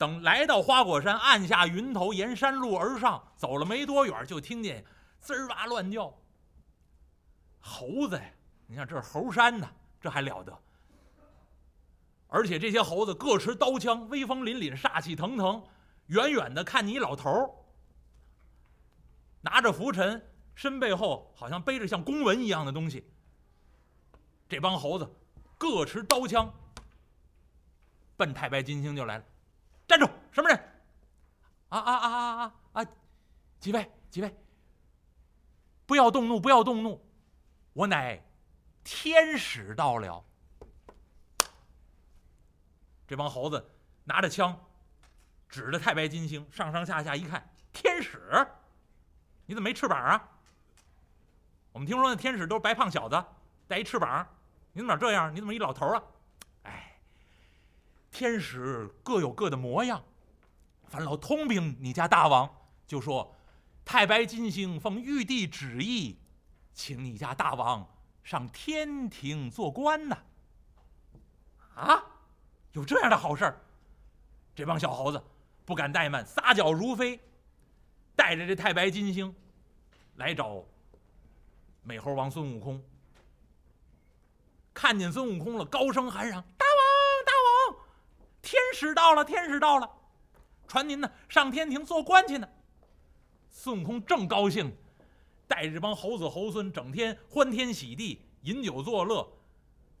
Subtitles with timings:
[0.00, 4.82] 等来到花果山，按下云头，沿山路而上，走了没多远，就听见
[5.18, 6.10] 滋儿哇乱叫。
[7.60, 8.24] 猴子呀，
[8.66, 10.58] 你看这是猴山呐，这还了得！
[12.28, 15.62] 而且这些猴子各持刀枪，威风凛凛，煞气腾腾。
[16.06, 17.50] 远远的看你老头儿，
[19.42, 23.06] 拿着拂尘，身背后好像背着像公文一样的东西。
[24.48, 25.14] 这帮猴子
[25.58, 26.50] 各持刀枪，
[28.16, 29.24] 奔太白金星就来了。
[29.90, 30.08] 站住！
[30.30, 30.56] 什么人？
[31.68, 32.86] 啊啊啊啊啊啊！
[33.58, 34.32] 几位几位，
[35.84, 37.04] 不要动怒，不要动怒，
[37.72, 38.22] 我乃
[38.84, 40.24] 天使到了。
[43.04, 43.68] 这帮猴子
[44.04, 44.56] 拿着枪，
[45.48, 48.46] 指着太白金星，上上下下一看，天使，
[49.46, 50.28] 你怎么没翅膀啊？
[51.72, 53.24] 我们听说那天使都是白胖小子，
[53.66, 54.24] 带一翅膀，
[54.72, 55.34] 你怎么这样？
[55.34, 56.00] 你怎么一老头啊？
[58.10, 60.02] 天使各有各的模样。
[60.88, 62.48] 樊老通禀你家大王，
[62.86, 63.34] 就说
[63.84, 66.18] 太白金星奉玉帝旨意，
[66.74, 67.88] 请你家大王
[68.24, 70.18] 上天庭做官呢。
[71.74, 72.02] 啊，
[72.72, 73.60] 有这样的好事儿？
[74.52, 75.22] 这帮小猴子
[75.64, 77.18] 不敢怠慢，撒脚如飞，
[78.16, 79.34] 带着这太白金星
[80.16, 80.64] 来找
[81.82, 82.84] 美猴王孙悟空。
[84.74, 86.44] 看见孙悟空了，高声喊嚷：“，
[88.80, 89.90] 使到了，天使到了！
[90.66, 92.48] 传您呢上天庭做官去呢。”
[93.50, 94.74] 孙悟空正高兴，
[95.46, 99.30] 带着这帮猴子猴孙，整天欢天喜地，饮酒作乐，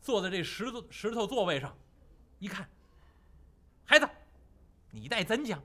[0.00, 1.76] 坐在这石头石头座位上，
[2.38, 2.66] 一看，
[3.84, 4.08] 孩子，
[4.92, 5.62] 你待怎讲？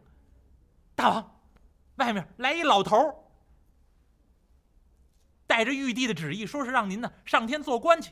[0.93, 1.39] 大王，
[1.95, 3.15] 外面来一老头儿，
[5.47, 8.11] 带着玉帝的旨意，说是让您呢上天做官去。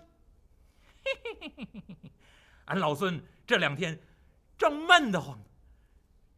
[1.04, 2.12] 嘿嘿嘿嘿嘿嘿，
[2.66, 4.00] 俺老孙这两天
[4.64, 5.38] 正闷得慌，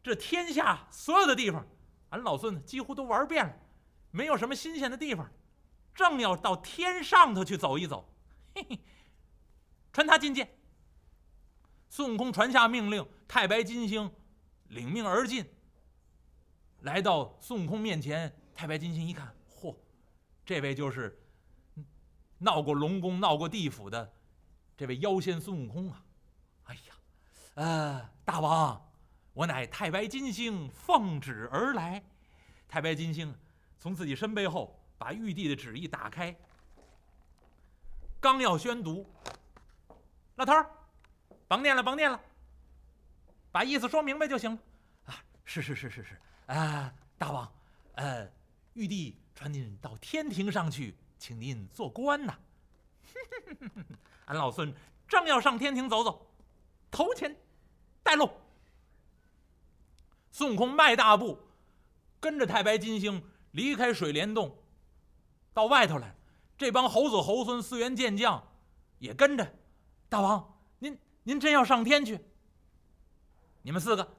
[0.02, 1.64] 这天下所有的地方，
[2.08, 3.56] 俺老孙几乎都玩遍了，
[4.10, 5.30] 没有什么新鲜的地方，
[5.94, 8.12] 正要到天上头去走一走。
[8.52, 8.80] 嘿嘿，
[9.92, 10.58] 传他进见。
[11.88, 14.10] 孙悟空传下命令，太白金星
[14.70, 15.48] 领命而进，
[16.80, 18.36] 来到孙悟空面前。
[18.56, 19.76] 太白金星一看，嚯，
[20.44, 21.22] 这位就是
[22.38, 24.12] 闹过龙宫、闹过地府的。
[24.76, 26.02] 这位妖仙孙悟空啊，
[27.56, 28.92] 呃，大王，
[29.32, 32.02] 我乃太白金星奉旨而来。
[32.68, 33.34] 太白金星
[33.78, 36.36] 从自己身背后把玉帝的旨意打开，
[38.20, 39.10] 刚要宣读，
[40.34, 40.70] 老头儿，
[41.48, 42.20] 甭念了，甭念了，
[43.50, 44.58] 把意思说明白就行了。
[45.06, 45.16] 啊，
[45.46, 47.50] 是是是是是，啊，大王，
[47.94, 48.30] 呃，
[48.74, 52.38] 玉帝传您到天庭上去，请您做官呐。
[54.26, 54.74] 俺老孙
[55.08, 56.26] 正要上天庭走走，
[56.90, 57.34] 头前
[58.06, 58.30] 带路。
[60.30, 61.38] 孙悟空迈大步，
[62.20, 64.56] 跟着太白金星离开水帘洞，
[65.52, 66.14] 到外头来。
[66.56, 68.42] 这帮猴子猴孙、四员健将
[68.98, 69.54] 也跟着。
[70.08, 72.18] 大王，您您真要上天去？
[73.62, 74.16] 你们四个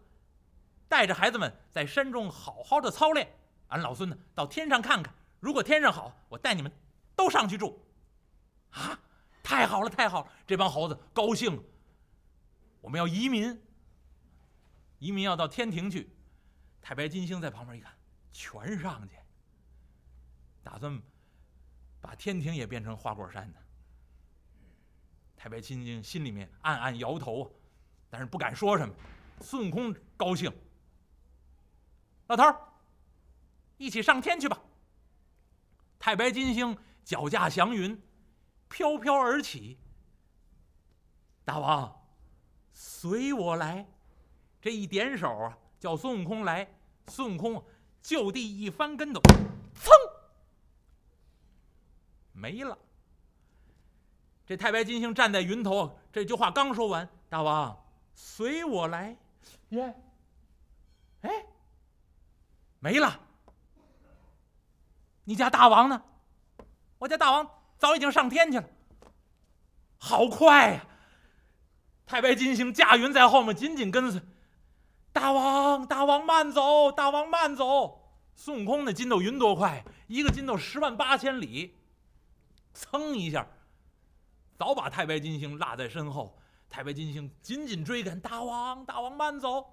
[0.90, 3.34] 带着孩子们在山中好好的操练。
[3.70, 5.16] 俺老孙呢，到天上看看。
[5.40, 6.70] 如果天上好，我带你们
[7.16, 7.82] 都上去住。
[8.72, 9.00] 啊！
[9.42, 10.32] 太好了，太好了！
[10.46, 11.64] 这帮猴子高兴。
[12.82, 13.58] 我们要移民，
[15.00, 16.10] 移民要到天庭去。
[16.82, 17.94] 太白金星在旁边一看，
[18.32, 19.16] 全上去，
[20.64, 21.02] 打算
[22.00, 23.58] 把天庭也变成花果山呢。
[25.36, 27.52] 太白金星心里面暗暗摇头，
[28.10, 28.94] 但是不敢说什么。
[29.42, 30.52] 孙悟空高兴，
[32.28, 32.60] 老头儿，
[33.78, 34.60] 一起上天去吧。
[36.00, 38.02] 太白金星脚驾祥云。
[38.70, 39.80] 飘飘而起，
[41.46, 42.06] 大王，
[42.74, 43.88] 随我来。
[44.68, 46.68] 这一点手啊，叫孙悟空来。
[47.08, 47.64] 孙悟空
[48.02, 49.22] 就地一翻跟头，
[49.74, 49.90] 噌，
[52.34, 52.78] 没了。
[54.46, 57.82] 这太白金星站在云头，这句话刚说完，大王，
[58.14, 59.16] 随我来。
[59.70, 59.96] 耶，
[61.22, 61.46] 哎，
[62.80, 63.22] 没了。
[65.24, 66.04] 你家大王呢？
[66.98, 67.50] 我家大王。
[67.78, 68.68] 早已经上天去了，
[69.98, 70.86] 好快呀！
[72.06, 74.22] 太白金星驾云在后面紧紧跟随。
[75.18, 78.00] 大王，大王慢走，大王慢走。
[78.36, 81.76] 孙悟空那筋斗云多快，一个筋斗十万八千里，
[82.72, 83.48] 噌一下，
[84.60, 86.38] 早把太白金星落在身后。
[86.70, 89.66] 太白金星紧紧追赶，大王，大王慢走。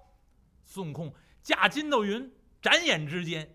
[0.63, 1.13] 孙悟空
[1.43, 3.47] 驾筋斗云，眨眼之间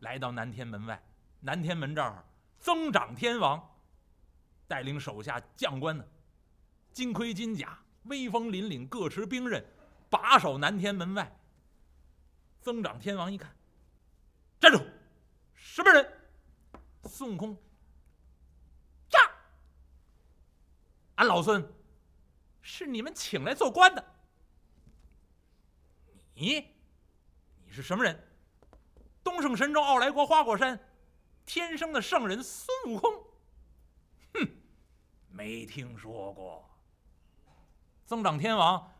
[0.00, 1.02] 来到南天门外。
[1.40, 2.22] 南天门这儿，
[2.58, 3.66] 增长天王。
[4.68, 6.04] 带领手下将官呢，
[6.92, 9.64] 金盔金甲，威风凛凛，各持兵刃，
[10.10, 11.34] 把守南天门外。
[12.60, 13.56] 增长天王一看，
[14.60, 14.84] 站住！
[15.54, 16.06] 什么人？
[17.04, 17.52] 孙悟空，
[19.12, 19.20] 呀！
[21.14, 21.66] 俺老孙
[22.60, 24.04] 是你们请来做官的。
[26.34, 26.68] 你，
[27.64, 28.28] 你是什么人？
[29.24, 30.78] 东胜神州傲来国花果山
[31.46, 33.24] 天生的圣人孙悟空。
[34.34, 34.48] 哼，
[35.30, 36.68] 没听说过。
[38.04, 38.92] 增长天王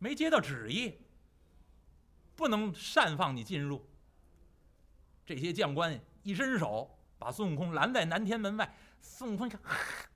[0.00, 0.98] 没接到旨意，
[2.34, 3.86] 不能擅放你进入。
[5.26, 8.74] 这些将官一伸手，把孙悟空拦在南天门外。
[9.02, 9.60] 孙悟空一看，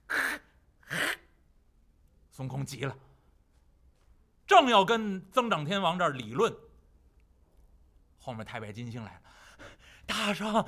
[2.32, 2.96] 孙悟空急了，
[4.46, 6.50] 正要跟增长天王这儿理论，
[8.18, 9.20] 后面太白金星来了。
[10.06, 10.66] 大圣，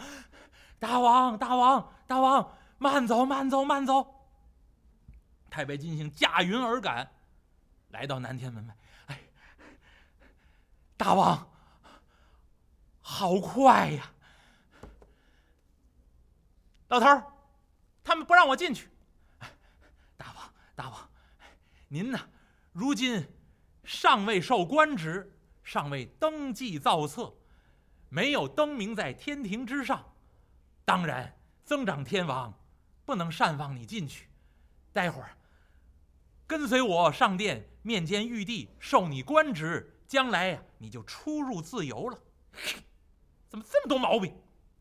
[0.78, 4.28] 大王，大王，大王，慢走，慢走，慢走！
[5.48, 7.10] 太白金星驾云而赶，
[7.88, 8.76] 来到南天门外。
[10.96, 11.50] 大王，
[13.00, 14.12] 好快呀！
[16.88, 17.24] 老头儿，
[18.02, 18.88] 他们不让我进去。
[20.16, 21.10] 大王，大王，
[21.88, 22.18] 您呢？
[22.72, 23.28] 如今
[23.84, 27.34] 尚未受官职，尚未登记造册。
[28.08, 30.14] 没有登名在天庭之上，
[30.84, 32.54] 当然增长天王
[33.04, 34.30] 不能擅放你进去。
[34.92, 35.36] 待会儿
[36.46, 42.18] 跟随我上殿面见玉帝，授你官职，将来呀你就出入自由了。
[43.48, 44.34] 怎么这么多毛病？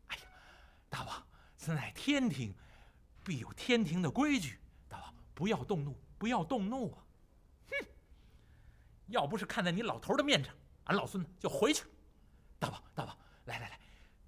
[0.08, 0.22] 哎呀，
[0.88, 1.26] 大王，
[1.56, 2.54] 此乃天庭，
[3.24, 4.58] 必有天庭的规矩。
[4.88, 6.98] 大王不要动怒，不要动怒啊！
[7.70, 7.86] 哼，
[9.06, 11.84] 要不是看在你老头的面上，俺老孙呢就回去。
[12.58, 13.80] 大王，大王，来来来，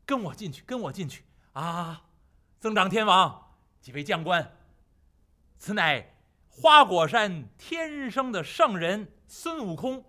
[0.06, 2.04] 跟我进去，跟我进去啊！
[2.60, 4.56] 增长天王，几位将官，
[5.58, 6.16] 此乃
[6.48, 10.04] 花果山天生的圣人孙悟空，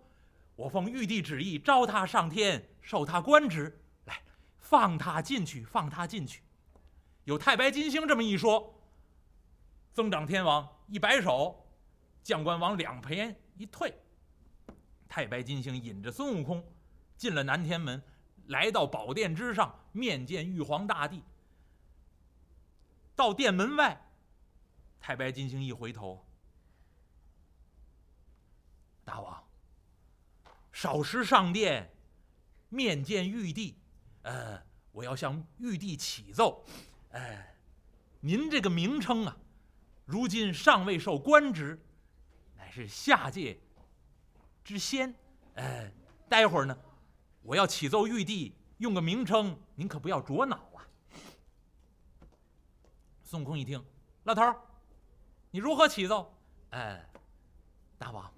[0.60, 4.22] 我奉玉帝旨意召他上天，授他官职，来
[4.58, 6.44] 放他进去，放他进去。
[7.24, 8.78] 有太白金星这么一说，
[9.94, 11.66] 增长天王一摆手，
[12.22, 13.98] 将官往两边一退，
[15.08, 16.62] 太白金星引着孙悟空。
[17.16, 18.02] 进了南天门，
[18.48, 21.24] 来到宝殿之上，面见玉皇大帝。
[23.16, 24.10] 到殿门外，
[25.00, 26.26] 太白金星一回头
[29.04, 29.44] ：“大王，
[30.82, 31.94] 少时上殿，
[32.70, 33.78] 面见玉帝。
[34.22, 36.64] 呃，我要向玉帝启奏，
[37.10, 37.46] 呃，
[38.22, 39.38] 您这个名称啊，
[40.06, 41.78] 如今尚未受官职，
[42.56, 43.60] 乃是下界
[44.64, 45.14] 之仙。
[45.56, 45.92] 呃，
[46.30, 46.78] 待会儿呢。”
[47.44, 50.88] 我要启奏玉帝，用个名称，您可不要着恼啊！
[53.22, 53.84] 孙悟空一听，
[54.24, 54.56] 老头儿，
[55.52, 56.34] 你如何启奏？
[56.70, 57.06] 哎，
[57.98, 58.32] 大王，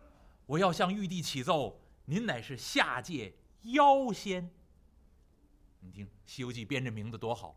[0.47, 1.80] 我要向玉帝启奏，
[2.11, 4.53] 您乃是下界妖仙。
[5.79, 7.55] 你听《西游记》编这名字多好，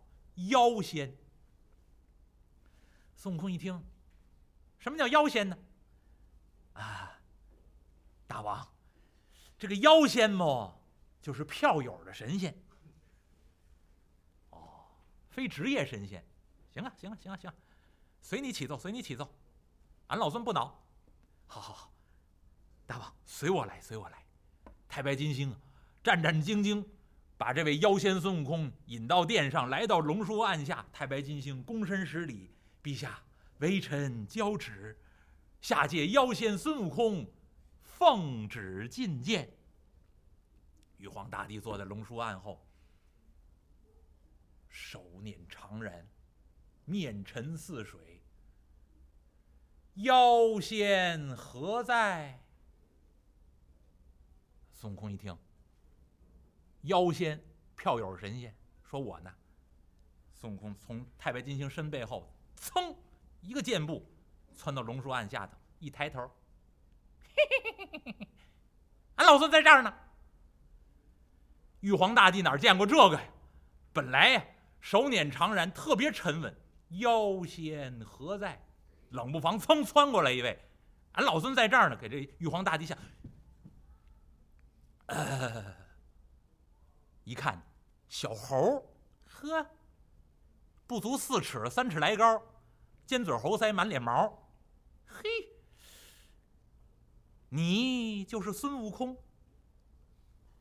[0.49, 1.13] 妖仙。
[3.17, 3.85] 孙悟空一听，
[4.79, 5.59] 什么叫妖仙呢？
[6.75, 7.19] 啊，
[8.29, 8.73] 大王，
[9.59, 10.81] 这个妖仙么？
[11.21, 12.57] 就是票友的神仙，
[14.51, 14.87] 哦，
[15.31, 16.25] 非职业神仙，
[16.71, 17.57] 行啊，行啊，行啊，行了，
[18.23, 19.35] 随你起奏，随你起奏，
[20.07, 20.81] 俺老孙不恼。
[21.49, 21.93] 好好好，
[22.87, 24.24] 大王随我来，随我来。
[24.95, 25.53] 太白金星
[26.05, 26.85] 战战兢兢
[27.37, 30.87] 把这位妖仙孙悟空引到殿上，来到龙书案下。
[30.93, 32.49] 太白金星躬身施礼
[32.81, 33.19] ：“陛下，
[33.59, 34.97] 微臣交旨，
[35.61, 37.27] 下界妖仙孙悟空
[37.83, 39.51] 奉旨觐见。”
[40.99, 42.65] 玉皇大帝坐在龙书案后，
[44.69, 45.91] 手捻长髯，
[46.85, 48.23] 面沉似水。
[49.95, 52.44] 妖仙何在？
[54.85, 55.35] 孙悟空一听，
[56.83, 57.43] 妖仙
[57.75, 59.33] 票友神仙，说我呢。
[60.35, 62.95] 孙悟空从太白金星身背后，噌
[63.41, 64.07] 一个箭步，
[64.55, 66.31] 窜到龙书案下头，一抬头，
[67.35, 68.29] 嘿嘿嘿嘿嘿，
[69.15, 69.91] 俺老孙在这儿呢。
[71.81, 73.25] 玉皇大帝哪见过这个呀？
[73.95, 74.45] 本来呀，
[74.83, 76.55] 手捻长髯，特别沉稳。
[76.91, 78.63] 妖仙何在？
[79.13, 80.63] 冷不防噌窜过来一位，
[81.13, 82.95] 俺老孙在这儿呢，给这玉皇大帝下。
[85.07, 85.77] 呃，
[87.25, 87.63] 一看，
[88.09, 88.91] 小猴，
[89.27, 89.67] 呵，
[90.87, 92.43] 不足四尺，三尺来高，
[93.07, 94.49] 尖嘴猴腮，满脸毛，
[95.07, 95.23] 嘿，
[97.51, 99.17] 你就是孙悟空？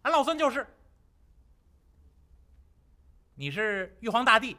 [0.01, 0.67] 俺老孙就是。
[3.35, 4.57] 你是玉皇大帝。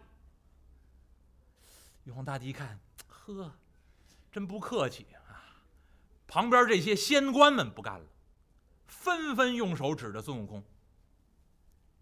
[2.05, 3.55] 玉皇大帝一看，呵，
[4.33, 5.63] 真不客气啊！
[6.27, 8.07] 旁边这些仙官们不干了，
[8.87, 10.63] 纷纷用手指着孙悟空。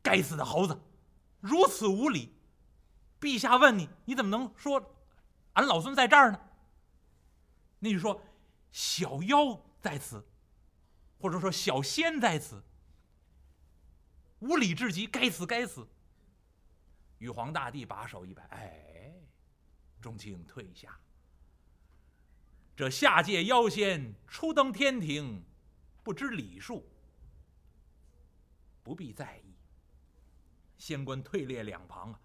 [0.03, 0.81] 该死的猴子，
[1.41, 2.35] 如此无礼！
[3.21, 4.97] 陛下问你，你怎么能说
[5.53, 6.41] 俺老孙在这儿呢？
[7.79, 8.21] 那就说
[8.71, 10.27] 小妖在此，
[11.19, 12.63] 或者说小仙在此，
[14.41, 15.87] 无礼至极，该死该死！
[17.19, 19.15] 玉皇大帝把手一摆，哎，
[20.01, 20.99] 众卿退下。
[22.75, 25.45] 这下界妖仙初登天庭，
[26.03, 26.85] 不知礼数，
[28.83, 29.55] 不必在意。
[30.79, 32.21] 仙官退列两旁啊，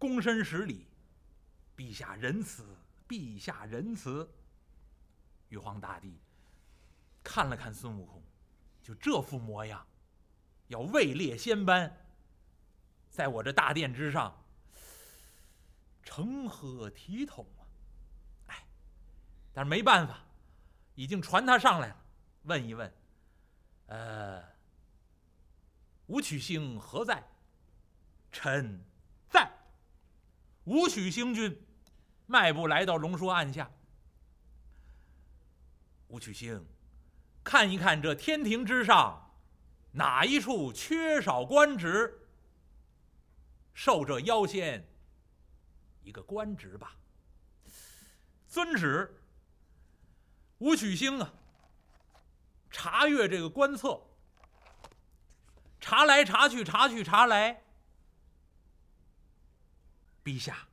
[0.00, 0.86] 躬身施礼，
[1.76, 2.64] 陛下仁慈，
[3.06, 4.28] 陛下仁慈。
[5.50, 6.18] 玉皇大帝
[7.22, 8.22] 看了看孙悟空，
[8.82, 9.86] 就这副模样，
[10.68, 11.94] 要位列仙班，
[13.10, 14.34] 在我这大殿之上，
[16.02, 17.60] 成何体统啊！
[18.46, 18.66] 哎，
[19.52, 20.24] 但是没办法，
[20.94, 22.01] 已经传他上来了，
[22.44, 22.92] 问一问，
[23.86, 24.42] 呃。
[26.06, 27.22] 武曲星何在？
[28.30, 28.80] 臣
[29.30, 29.50] 在。
[30.64, 31.66] 武曲星君
[32.26, 33.70] 迈步来到龙书案下。
[36.08, 36.66] 武曲星，
[37.42, 39.34] 看一看这天庭之上，
[39.92, 42.28] 哪一处缺少官职？
[43.72, 44.86] 受这妖仙
[46.02, 46.96] 一个官职吧。
[48.48, 49.22] 遵旨。
[50.58, 51.32] 武曲星啊，
[52.72, 54.02] 查阅这个官册。
[55.78, 57.62] 查来查去，查去查来。
[60.24, 60.68] 陛下，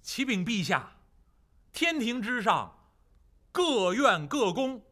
[0.00, 0.96] 启禀陛下，
[1.72, 2.90] 天庭之上，
[3.52, 4.82] 各院各宫，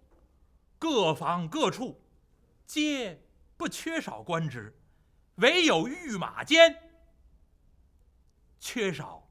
[0.79, 2.03] 各房各处，
[2.67, 3.23] 皆
[3.57, 4.79] 不缺少官职，
[5.37, 6.91] 唯有御马监
[8.59, 9.27] 缺少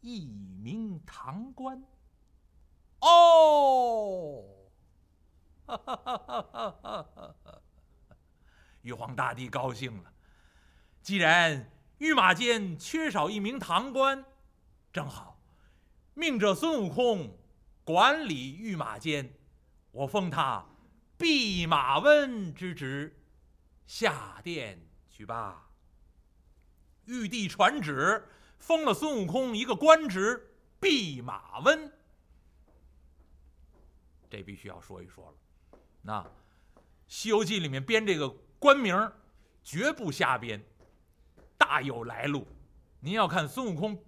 [0.00, 1.80] 一名堂官。
[3.00, 4.57] 哦，
[8.82, 10.12] 玉皇大帝高兴了，
[11.02, 14.24] 既然御马监缺少一名堂官，
[14.92, 15.40] 正好，
[16.14, 17.36] 命这孙悟空
[17.84, 19.34] 管理御马监，
[19.90, 20.64] 我封他
[21.16, 23.20] 弼马温之职，
[23.86, 25.70] 下殿去吧。
[27.04, 31.92] 玉帝传旨，封了孙悟空一个官职，弼马温。
[34.30, 35.36] 这必须要说一说了，
[36.02, 36.22] 那
[37.06, 38.34] 《西游记》里面编这个。
[38.60, 39.12] 官名
[39.62, 40.60] 绝不瞎编，
[41.56, 42.44] 大有来路。
[42.98, 44.04] 您要看孙悟空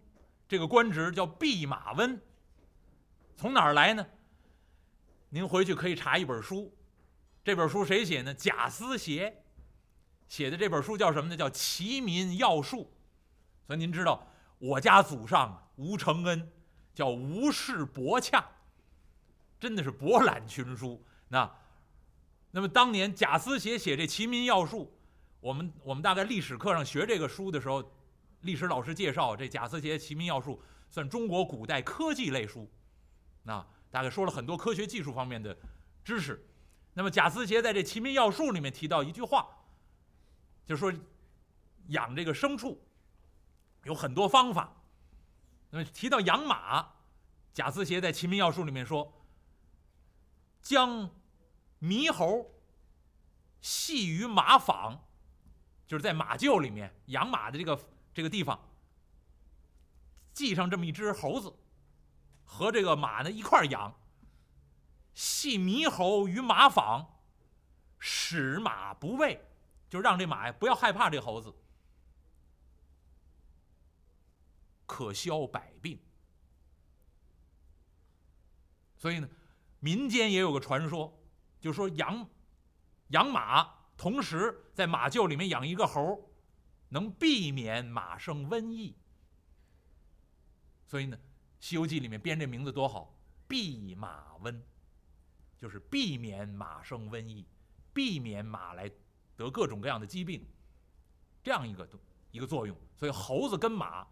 [0.48, 2.20] 这个官职叫弼马温，
[3.36, 4.04] 从哪儿来呢？
[5.28, 6.76] 您回去可以查一本书，
[7.44, 8.34] 这本书谁写呢？
[8.34, 9.32] 贾思勰
[10.26, 11.36] 写的这本书叫什么呢？
[11.36, 12.78] 叫《齐民要术》。
[13.68, 14.26] 所以您知道
[14.58, 16.50] 我家祖上吴承恩
[16.92, 18.44] 叫吴氏博洽，
[19.60, 21.00] 真的是博览群书。
[21.28, 21.48] 那。
[22.52, 24.84] 那么当年贾思勰写这《齐民要术》，
[25.40, 27.92] 我们我们大概历史课上学这个书的时候，
[28.40, 30.56] 历史老师介绍这贾思勰《齐民要术》
[30.92, 32.68] 算中国古代科技类书，
[33.44, 35.56] 那大概说了很多科学技术方面的
[36.04, 36.44] 知识。
[36.94, 39.48] 那么贾思勰在这《齐民要术》里面提到一句话，
[40.66, 40.92] 就说
[41.88, 42.82] 养这个牲畜
[43.84, 44.82] 有很多方法。
[45.70, 46.94] 那么提到养马，
[47.52, 49.12] 贾思勰在《齐民要术》里面说，
[50.60, 51.08] 将
[51.80, 52.50] 猕猴
[53.60, 55.08] 系于马坊，
[55.86, 58.60] 就是在马厩里面养马的这个这个地方，
[60.34, 61.54] 系上这么一只猴子，
[62.44, 63.94] 和这个马呢一块养。
[65.12, 67.20] 系猕猴于马坊，
[67.98, 69.40] 使马不畏，
[69.88, 71.54] 就让这马呀不要害怕这猴子，
[74.86, 75.98] 可消百病。
[78.96, 79.28] 所以呢，
[79.80, 81.19] 民间也有个传说。
[81.60, 82.28] 就说养
[83.08, 86.30] 养马，同时在马厩里面养一个猴，
[86.88, 88.96] 能避免马生瘟疫。
[90.86, 91.16] 所以呢，
[91.60, 93.14] 《西游记》里面编这名字多好，
[93.46, 94.62] 避马温，
[95.58, 97.46] 就是避免马生瘟疫，
[97.92, 98.90] 避免马来
[99.36, 100.44] 得各种各样的疾病，
[101.42, 101.88] 这样一个
[102.30, 102.76] 一个作用。
[102.96, 104.06] 所以猴子跟马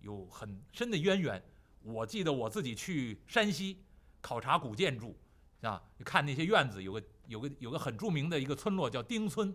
[0.00, 1.42] 有很深的渊源。
[1.82, 3.84] 我记得我自己去山西
[4.20, 5.16] 考察古建筑。
[5.64, 9.54] 啊，你看那些院子，有个有个有个很著名的一个村落叫丁村，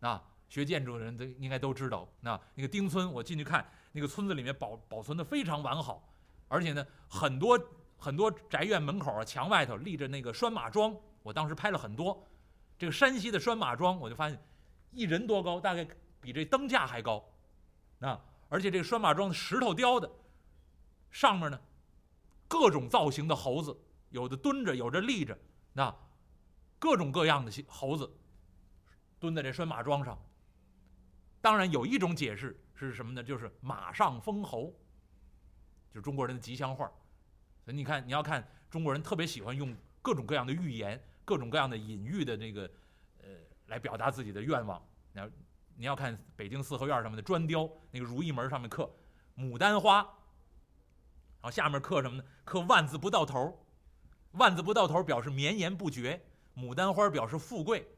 [0.00, 2.08] 啊，学建筑的人都应该都知道。
[2.20, 6.02] 那那个丁村，我进去看，那个村子里面保保存的非常完好，
[6.48, 7.56] 而且呢，很多
[7.96, 12.26] 很多宅院门口啊，墙外头立着那个拴马桩，我当时拍了很多。
[12.76, 14.40] 这个山西的拴马桩，我就发现
[14.90, 15.86] 一人多高，大概
[16.20, 17.24] 比这灯架还高，
[18.00, 20.10] 啊，而且这个拴马桩石头雕的，
[21.12, 21.60] 上面呢，
[22.48, 23.76] 各种造型的猴子。
[24.10, 25.36] 有的蹲着，有的立着，
[25.72, 25.94] 那
[26.78, 28.10] 各种各样的猴子，
[29.18, 30.18] 蹲在这拴马桩上。
[31.40, 33.22] 当然，有一种解释是什么呢？
[33.22, 34.74] 就是马上封侯，
[35.90, 36.90] 就是中国人的吉祥话。
[37.64, 42.70] 所以你看，你要看中国人特别喜欢用各种各样的寓言、各种各样的隐喻的那个，
[43.18, 43.28] 呃，
[43.66, 44.82] 来表达自己的愿望。
[45.12, 45.30] 你要
[45.76, 48.90] 你要看北京四合院上面的砖雕，那个如意门上面刻
[49.36, 52.24] 牡丹花，然后下面刻什么呢？
[52.44, 53.64] 刻万字不到头，
[54.32, 56.20] 万字不到头表示绵延不绝，
[56.56, 57.88] 牡丹花表示富贵。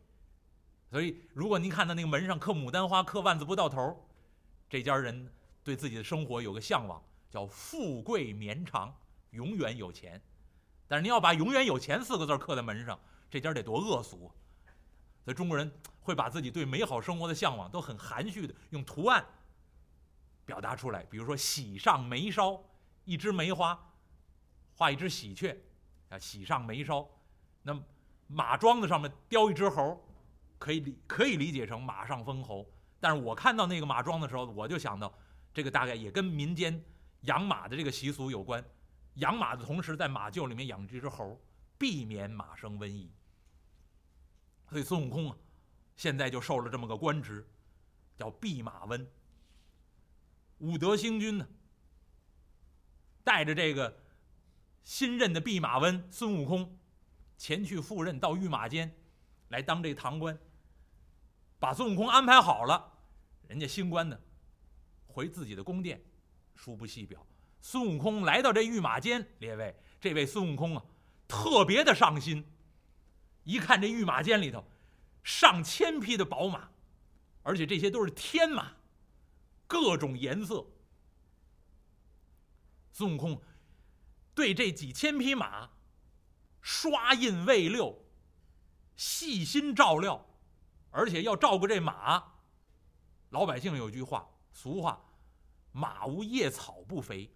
[0.90, 4.08] 所以，如果您看到那个门上刻牡丹花、刻万字不到头，
[4.68, 5.32] 这家人
[5.62, 8.94] 对自己的生活有个向往，叫富贵绵长，
[9.30, 10.20] 永远有钱。
[10.88, 12.98] 但是您要把“永远有钱”四个字刻在门上，
[13.30, 14.30] 这家得多恶俗。
[15.24, 15.70] 所以中国人
[16.00, 19.24] 会把自己对美好生活的向往都很含蓄的用图案
[20.44, 21.04] 表达出来。
[21.04, 22.60] 比如说“喜上眉梢”，
[23.04, 23.78] 一枝梅花，
[24.74, 25.56] 画一只喜鹊，
[26.10, 27.08] 啊，“喜上眉梢”。
[27.64, 27.76] 那
[28.26, 30.06] 马桩子上面雕一只猴。
[30.60, 35.10] 可以理可以理解成马上封侯，但是我看到那个马桩的时候，我就想到，
[35.54, 36.84] 这个大概也跟民间
[37.22, 38.62] 养马的这个习俗有关。
[39.14, 41.40] 养马的同时，在马厩里面养这只猴，
[41.78, 43.10] 避免马生瘟疫。
[44.68, 45.36] 所以孙悟空啊，
[45.96, 47.48] 现在就受了这么个官职，
[48.14, 49.10] 叫弼马温。
[50.58, 51.48] 武德星君呢，
[53.24, 53.98] 带着这个
[54.82, 56.78] 新任的弼马温孙悟空，
[57.36, 58.94] 前去赴任到御马监，
[59.48, 60.38] 来当这堂官。
[61.58, 62.92] 把孙悟空安排好了，
[63.46, 64.18] 人家新官呢，
[65.06, 66.02] 回自己的宫殿，
[66.54, 67.26] 书不细表。
[67.60, 70.84] 孙悟空来到这御马监，列位，这位孙悟空啊，
[71.28, 72.44] 特别的上心。
[73.44, 74.64] 一看这御马监里头，
[75.22, 76.70] 上千匹的宝马，
[77.42, 78.72] 而且这些都是天马，
[79.66, 80.66] 各种颜色。
[82.92, 83.40] 孙悟空
[84.40, 85.68] 对这几千匹马
[86.62, 88.02] 刷印未六，
[88.96, 90.26] 细心照料。
[90.90, 92.36] 而且要照顾这马，
[93.28, 94.98] 老百姓有句话，俗话，
[95.72, 97.30] 马无夜草不肥。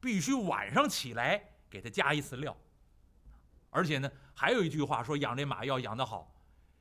[0.00, 2.56] 必须晚上起来给它加一次料。
[3.70, 6.34] 而且呢，还有一句话说，养这马要养得好，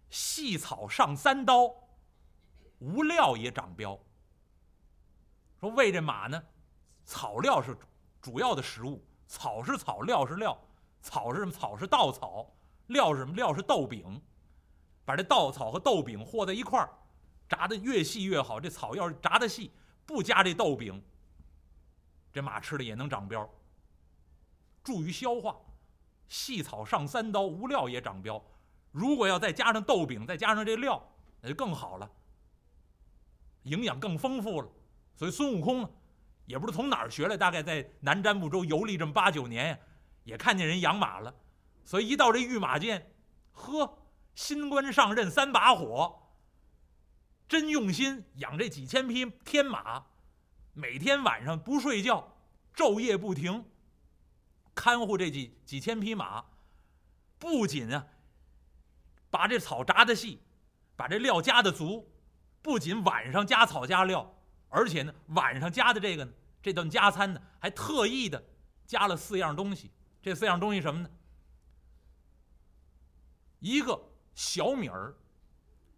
[0.10, 1.72] 细草上三刀，
[2.80, 4.00] 无料也长膘。
[5.60, 6.44] 说喂这马呢，
[7.06, 7.78] 草料是
[8.22, 10.58] 主要的食物，草是草料是料，
[11.02, 11.52] 草是什么？
[11.52, 12.52] 草是稻草，
[12.88, 13.34] 料是什么？
[13.36, 14.22] 料是豆饼。
[15.06, 16.88] 把这稻草和豆饼和在一块儿，
[17.48, 18.60] 炸的越细越好。
[18.60, 19.72] 这草要是炸的细，
[20.06, 21.04] 不加这豆饼，
[22.32, 23.50] 这马吃的也能长膘，
[24.84, 25.56] 助于消化。
[26.28, 28.40] 细草上三刀，无料也长膘。
[28.92, 31.04] 如果要再加上豆饼，再加上这料，
[31.42, 32.08] 那就更好了，
[33.64, 34.70] 营养更丰富了。
[35.16, 35.90] 所以孙悟空呢，
[36.50, 39.78] 也不知道从哪儿学来，大概在南瞻部洲游历这么八九年呀，
[40.24, 41.32] 也看见人养马了。
[41.86, 43.12] 所以一到这御马监，
[43.52, 43.96] 呵。
[44.36, 46.18] 新官上任三把火，
[47.46, 50.06] 真用心养这几千匹天马，
[50.72, 52.38] 每天晚上不睡觉，
[52.74, 53.66] 昼夜不停，
[54.74, 56.46] 看护这几几千匹马。
[57.38, 58.08] 不仅啊，
[59.30, 60.42] 把这草扎的细，
[60.96, 62.10] 把这料加的足，
[62.62, 64.34] 不仅晚上加草加料，
[64.70, 66.32] 而且呢，晚上加的这个呢，
[66.62, 68.44] 这顿加餐呢，还特意的
[68.86, 69.92] 加了四样东西。
[70.22, 71.10] 这四样东西什么呢？
[73.60, 74.08] 一个。
[74.36, 75.14] 小米儿，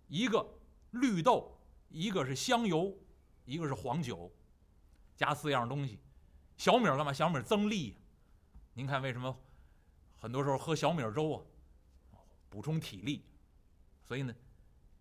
[0.08, 0.44] 一个
[0.92, 2.98] 绿豆，一个是香油，
[3.46, 4.34] 一个是黄酒，
[5.16, 6.00] 加四样东西。
[6.58, 7.14] 小米儿干嘛？
[7.14, 8.02] 小米儿增力。
[8.74, 9.40] 您看为什么
[10.18, 12.18] 很多时候喝小米粥啊？
[12.50, 13.24] 补充体力。
[14.04, 14.34] 所以呢，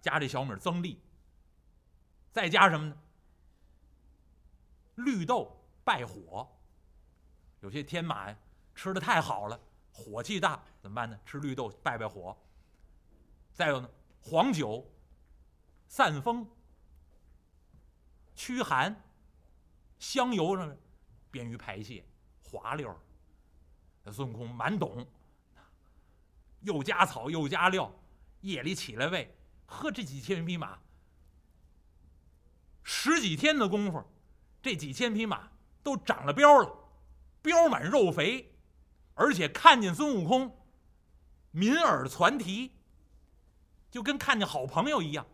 [0.03, 1.01] 加这小米儿增力。
[2.31, 2.99] 再加什么呢？
[5.04, 6.48] 绿豆败火。
[7.60, 8.38] 有些天马呀，
[8.74, 9.60] 吃的太好了，
[9.92, 11.18] 火气大，怎么办呢？
[11.26, 12.36] 吃绿豆败败火。
[13.52, 13.90] 再有呢，
[14.22, 14.90] 黄酒
[15.86, 16.48] 散风、
[18.34, 18.94] 驱寒；
[19.98, 20.76] 香油呢，
[21.30, 22.04] 便于排泄，
[22.42, 22.98] 滑溜。
[24.10, 25.06] 孙悟空满懂，
[26.62, 27.92] 又加草又加料，
[28.40, 29.36] 夜里起来喂，
[29.66, 30.80] 呵，这几千匹马，
[32.82, 34.02] 十几天的功夫，
[34.62, 35.51] 这几千匹马
[35.83, 36.77] 都长了膘了，
[37.42, 38.55] 膘满肉肥，
[39.14, 40.57] 而且看见孙悟空，
[41.51, 42.73] 敏耳传啼。
[43.90, 45.27] 就跟看见好朋友一样，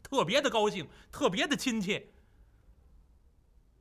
[0.00, 2.12] 特别的高兴，特别的亲切。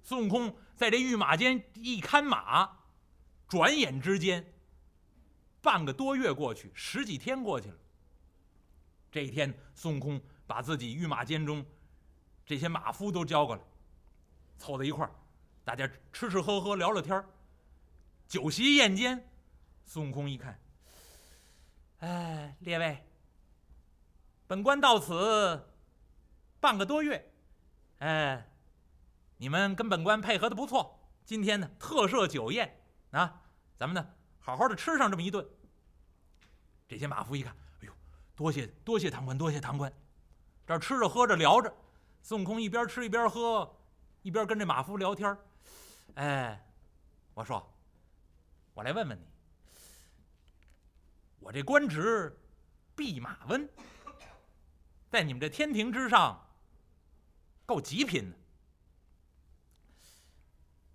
[0.02, 2.80] 孙悟空在这御马监一看马，
[3.48, 4.52] 转眼之间，
[5.62, 7.78] 半个多月过去，十几天过去了。
[9.12, 11.64] 这一天，孙悟空把自己御马监中
[12.46, 13.62] 这些马夫都交过来，
[14.58, 15.12] 凑在一块儿，
[15.64, 17.24] 大家吃吃喝喝，聊聊天
[18.28, 19.30] 酒席宴间，
[19.86, 20.60] 孙悟空一看。
[22.00, 23.06] 哎，列位，
[24.46, 25.70] 本官到此
[26.60, 27.32] 半个多月，
[28.00, 28.46] 哎，
[29.38, 31.00] 你们跟本官配合的不错。
[31.24, 33.42] 今天呢，特设酒宴啊，
[33.78, 35.48] 咱们呢好好的吃上这么一顿。
[36.86, 37.94] 这些马夫一看，哎呦，
[38.36, 39.92] 多谢多谢堂官，多谢堂官。
[40.68, 41.74] 这吃着喝着聊着，
[42.24, 43.78] 孙悟空一边吃一边喝，
[44.22, 45.38] 一边跟这马夫聊天
[46.16, 46.66] 哎，
[47.34, 47.70] 我说，
[48.74, 49.26] 我来问问你，
[51.40, 52.34] 我这官职
[52.96, 53.70] 弼马温，
[55.10, 56.42] 在你们这天庭之上，
[57.66, 58.38] 够极品的。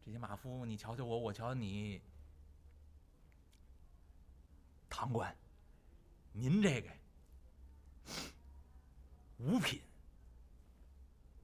[0.06, 2.00] 这些马夫，你瞧瞧我，我瞧瞧你，
[4.88, 5.36] 堂官，
[6.32, 6.88] 您这个
[9.36, 9.82] 五品，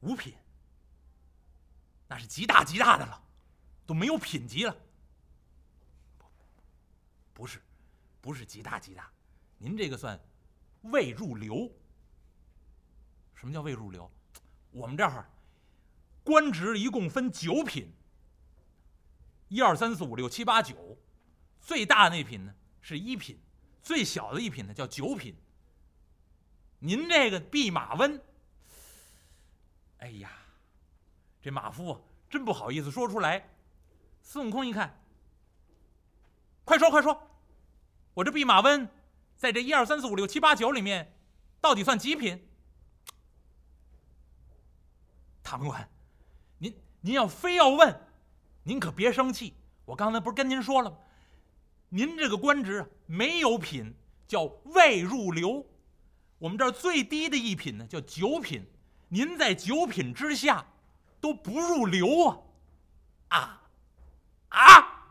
[0.04, 0.34] 五品，
[2.06, 3.22] 那是极大极大的了，
[3.86, 4.76] 都没有品级了。
[7.32, 7.58] 不是，
[8.20, 9.10] 不是极大极大，
[9.56, 10.20] 您这个算
[10.82, 11.72] 未入流。
[13.34, 14.10] 什么叫未入流？
[14.70, 15.26] 我们这儿
[16.22, 17.90] 官职一共分九品。
[19.48, 20.98] 一二三四五六七八九，
[21.62, 23.40] 最大那品呢是一品，
[23.82, 25.34] 最小的一品呢叫九品。
[26.78, 28.22] 您这个弼马温，
[30.04, 30.30] 哎呀，
[31.40, 33.48] 这马夫啊真不好意思说出来。
[34.20, 35.02] 孙悟空一看，
[36.62, 37.30] 快说快说，
[38.12, 38.86] 我这弼马温
[39.34, 41.16] 在这一二三四五六七八九里面，
[41.58, 42.46] 到底算几品？
[45.42, 45.88] 唐官，
[46.58, 47.98] 您您要非要问。
[48.64, 49.54] 您可别生气，
[49.86, 50.98] 我刚才不是跟您说了吗？
[51.88, 53.94] 您这个官职没有品，
[54.28, 55.64] 叫未入流。
[56.36, 58.66] 我们这儿最低的一品呢，叫九品。
[59.14, 60.66] 您在九品之下，
[61.20, 62.36] 都不入流啊！
[63.28, 63.60] 啊
[64.48, 65.06] 啊！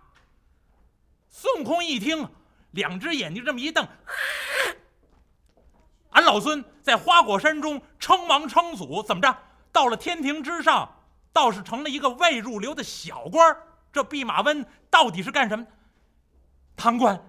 [1.30, 2.28] 孙悟空一听，
[2.72, 3.88] 两只眼睛这么一瞪，
[6.10, 9.38] 俺老孙在花果山中称王称祖，怎么着？
[9.72, 11.00] 到了天庭之上。
[11.32, 13.58] 倒是成了一个未入流的小官
[13.92, 15.66] 这弼马温到底是干什么？
[16.76, 17.20] 唐官，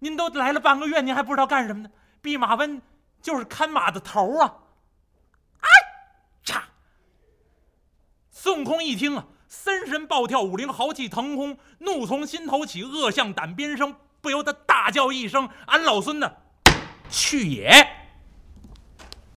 [0.00, 1.90] 您都来了半个月，您还不知道干什么呢？
[2.20, 2.82] 弼马温
[3.20, 4.54] 就是看马的头啊！
[5.60, 5.68] 哎，
[6.44, 6.62] 嚓！
[8.44, 16.30] 孙悟空一听啊，三神暴跳，五灵豪气腾空，怒从心头起，恶向胆边生，不由得大叫一声：“俺老孙呢，
[17.08, 17.70] 去也！”